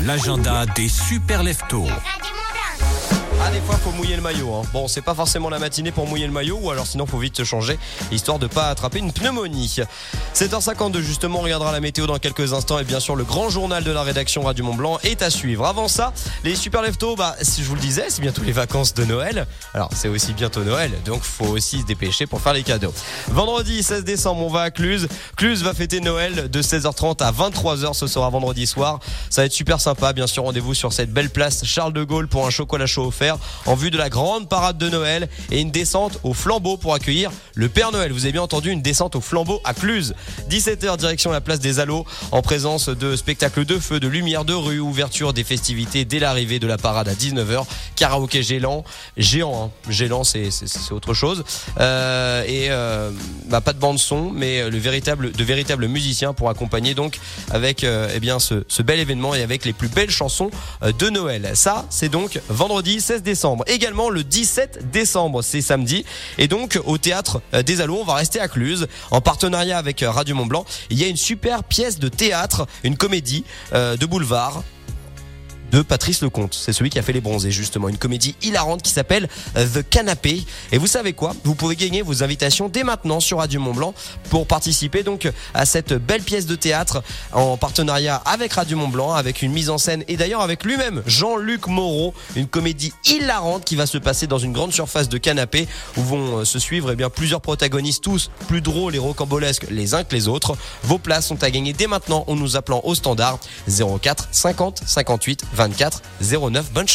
L'agenda 0.00 0.66
des 0.74 0.88
super 0.88 1.44
leftos. 1.44 1.86
Des 3.52 3.60
fois, 3.60 3.76
faut 3.76 3.92
mouiller 3.92 4.14
le 4.14 4.22
maillot. 4.22 4.52
Hein. 4.54 4.62
Bon, 4.74 4.88
c'est 4.88 5.00
pas 5.00 5.14
forcément 5.14 5.48
la 5.48 5.58
matinée 5.58 5.90
pour 5.90 6.06
mouiller 6.06 6.26
le 6.26 6.32
maillot, 6.32 6.58
ou 6.60 6.70
alors 6.70 6.86
sinon, 6.86 7.06
faut 7.06 7.18
vite 7.18 7.36
se 7.36 7.44
changer, 7.44 7.78
histoire 8.12 8.38
de 8.38 8.46
pas 8.46 8.68
attraper 8.68 8.98
une 8.98 9.10
pneumonie. 9.10 9.80
7h52, 10.34 11.00
justement, 11.00 11.38
on 11.38 11.42
regardera 11.42 11.72
la 11.72 11.80
météo 11.80 12.06
dans 12.06 12.18
quelques 12.18 12.52
instants, 12.52 12.78
et 12.78 12.84
bien 12.84 13.00
sûr, 13.00 13.16
le 13.16 13.24
grand 13.24 13.48
journal 13.48 13.82
de 13.84 13.90
la 13.90 14.02
rédaction 14.02 14.42
Radio 14.42 14.66
Mont 14.66 14.74
Blanc 14.74 14.98
est 15.02 15.22
à 15.22 15.30
suivre. 15.30 15.64
Avant 15.64 15.88
ça, 15.88 16.12
les 16.44 16.54
super 16.56 16.82
leftos, 16.82 17.16
bah, 17.16 17.36
si 17.40 17.62
je 17.62 17.68
vous 17.68 17.74
le 17.74 17.80
disais, 17.80 18.06
c'est 18.08 18.20
bientôt 18.20 18.42
les 18.42 18.52
vacances 18.52 18.92
de 18.92 19.04
Noël. 19.04 19.46
Alors, 19.72 19.88
c'est 19.94 20.08
aussi 20.08 20.34
bientôt 20.34 20.62
Noël, 20.62 20.92
donc 21.06 21.22
faut 21.22 21.46
aussi 21.46 21.80
se 21.80 21.86
dépêcher 21.86 22.26
pour 22.26 22.42
faire 22.42 22.52
les 22.52 22.62
cadeaux. 22.62 22.92
Vendredi 23.28 23.82
16 23.82 24.04
décembre, 24.04 24.42
on 24.42 24.50
va 24.50 24.62
à 24.62 24.70
Cluse. 24.70 25.08
Cluse 25.36 25.62
va 25.62 25.72
fêter 25.72 26.00
Noël 26.00 26.50
de 26.50 26.62
16h30 26.62 27.22
à 27.22 27.32
23h, 27.32 27.94
ce 27.94 28.06
sera 28.06 28.28
vendredi 28.28 28.66
soir. 28.66 29.00
Ça 29.30 29.40
va 29.40 29.46
être 29.46 29.52
super 29.52 29.80
sympa, 29.80 30.12
bien 30.12 30.26
sûr, 30.26 30.42
rendez-vous 30.42 30.74
sur 30.74 30.92
cette 30.92 31.12
belle 31.12 31.30
place 31.30 31.64
Charles 31.64 31.94
de 31.94 32.04
Gaulle 32.04 32.28
pour 32.28 32.46
un 32.46 32.50
chocolat 32.50 32.86
chaud 32.86 33.06
offert 33.06 33.37
en 33.66 33.74
vue 33.74 33.90
de 33.90 33.98
la 33.98 34.08
grande 34.08 34.48
parade 34.48 34.78
de 34.78 34.88
Noël 34.88 35.28
et 35.50 35.60
une 35.60 35.70
descente 35.70 36.18
au 36.22 36.34
flambeau 36.34 36.76
pour 36.76 36.94
accueillir 36.94 37.30
le 37.54 37.68
Père 37.68 37.92
Noël. 37.92 38.12
Vous 38.12 38.24
avez 38.24 38.32
bien 38.32 38.42
entendu 38.42 38.70
une 38.70 38.82
descente 38.82 39.16
au 39.16 39.20
flambeau 39.20 39.60
à 39.64 39.74
Cluse. 39.74 40.14
17h 40.50 40.96
direction 40.96 41.30
la 41.30 41.40
place 41.40 41.60
des 41.60 41.80
Allos 41.80 42.04
en 42.32 42.42
présence 42.42 42.88
de 42.88 43.16
spectacles 43.16 43.64
de 43.64 43.78
feu, 43.78 44.00
de 44.00 44.08
lumière 44.08 44.44
de 44.44 44.54
rue, 44.54 44.80
ouverture 44.80 45.32
des 45.32 45.44
festivités 45.44 46.04
dès 46.04 46.18
l'arrivée 46.18 46.58
de 46.58 46.66
la 46.66 46.78
parade 46.78 47.08
à 47.08 47.14
19h. 47.14 47.64
Karaoké 47.96 48.42
géant, 48.42 48.84
géant, 49.16 49.66
hein. 49.66 49.90
géant 49.90 50.24
c'est 50.24 50.50
c'est 50.50 50.92
autre 50.92 51.14
chose. 51.14 51.44
Euh, 51.80 52.44
et 52.46 52.70
euh, 52.70 53.10
pas 53.48 53.72
de 53.72 53.78
bande 53.78 53.98
son, 53.98 54.30
mais 54.30 54.68
le 54.68 54.78
véritable 54.78 55.32
de 55.32 55.44
véritables 55.44 55.86
musiciens 55.88 56.32
pour 56.32 56.50
accompagner 56.50 56.94
donc 56.94 57.18
avec 57.50 57.84
euh, 57.84 58.08
eh 58.14 58.20
bien 58.20 58.38
ce, 58.38 58.64
ce 58.68 58.82
bel 58.82 59.00
événement 59.00 59.34
et 59.34 59.42
avec 59.42 59.64
les 59.64 59.72
plus 59.72 59.88
belles 59.88 60.10
chansons 60.10 60.50
euh, 60.82 60.92
de 60.92 61.10
Noël. 61.10 61.50
Ça, 61.54 61.86
c'est 61.90 62.08
donc 62.08 62.40
vendredi 62.48 63.00
16 63.00 63.22
décembre. 63.22 63.64
Également 63.66 64.10
le 64.10 64.24
17 64.24 64.90
décembre, 64.90 65.42
c'est 65.42 65.62
samedi. 65.62 66.04
Et 66.38 66.48
donc 66.48 66.78
au 66.84 66.98
théâtre 66.98 67.40
euh, 67.54 67.62
des 67.62 67.80
Allos, 67.80 67.98
on 68.00 68.04
va 68.04 68.14
rester 68.14 68.40
à 68.40 68.48
Cluse 68.48 68.86
en 69.10 69.20
partenariat 69.20 69.78
avec 69.78 70.02
euh, 70.02 70.10
Radio 70.10 70.34
Mont 70.34 70.46
Blanc. 70.46 70.64
Il 70.90 70.98
y 70.98 71.04
a 71.04 71.08
une 71.08 71.16
super 71.16 71.64
pièce 71.64 71.98
de 71.98 72.08
théâtre, 72.08 72.66
une 72.84 72.96
comédie 72.96 73.44
euh, 73.72 73.96
de 73.96 74.06
boulevard 74.06 74.62
de 75.72 75.82
Patrice 75.82 76.22
Lecomte. 76.22 76.54
C'est 76.54 76.72
celui 76.72 76.90
qui 76.90 76.98
a 76.98 77.02
fait 77.02 77.12
les 77.12 77.20
bronzés, 77.20 77.50
justement. 77.50 77.88
Une 77.88 77.98
comédie 77.98 78.34
hilarante 78.42 78.82
qui 78.82 78.90
s'appelle 78.90 79.28
The 79.54 79.88
Canapé. 79.88 80.42
Et 80.72 80.78
vous 80.78 80.86
savez 80.86 81.12
quoi? 81.12 81.34
Vous 81.44 81.54
pouvez 81.54 81.76
gagner 81.76 82.02
vos 82.02 82.22
invitations 82.22 82.68
dès 82.68 82.84
maintenant 82.84 83.20
sur 83.20 83.38
Radio 83.38 83.60
Mont 83.60 83.74
Blanc 83.74 83.94
pour 84.30 84.46
participer 84.46 85.02
donc 85.02 85.30
à 85.54 85.66
cette 85.66 85.92
belle 85.92 86.22
pièce 86.22 86.46
de 86.46 86.54
théâtre 86.54 87.02
en 87.32 87.56
partenariat 87.56 88.16
avec 88.16 88.52
Radio 88.52 88.76
Mont 88.76 88.88
Blanc, 88.88 89.12
avec 89.12 89.42
une 89.42 89.52
mise 89.52 89.70
en 89.70 89.78
scène 89.78 90.04
et 90.08 90.16
d'ailleurs 90.16 90.40
avec 90.40 90.64
lui-même, 90.64 91.02
Jean-Luc 91.06 91.66
Moreau. 91.66 92.14
Une 92.36 92.46
comédie 92.46 92.92
hilarante 93.04 93.64
qui 93.64 93.76
va 93.76 93.86
se 93.86 93.98
passer 93.98 94.26
dans 94.26 94.38
une 94.38 94.52
grande 94.52 94.72
surface 94.72 95.08
de 95.08 95.18
canapé 95.18 95.68
où 95.96 96.02
vont 96.02 96.38
euh, 96.38 96.44
se 96.44 96.58
suivre 96.58 96.92
eh 96.92 96.96
bien, 96.96 97.10
plusieurs 97.10 97.40
protagonistes, 97.40 98.02
tous 98.02 98.30
plus 98.48 98.60
drôles 98.60 98.94
et 98.94 98.98
rocambolesques 98.98 99.66
les 99.70 99.94
uns 99.94 100.04
que 100.04 100.14
les 100.14 100.28
autres. 100.28 100.56
Vos 100.84 100.98
places 100.98 101.26
sont 101.26 101.42
à 101.42 101.50
gagner 101.50 101.72
dès 101.72 101.86
maintenant 101.86 102.24
en 102.26 102.36
nous 102.36 102.56
appelant 102.56 102.80
au 102.84 102.94
standard 102.94 103.38
04 103.68 104.28
50 104.30 104.82
58 104.86 105.44
24 105.58 106.00
09. 106.20 106.50
Bonne 106.50 106.52
chance. 106.52 106.86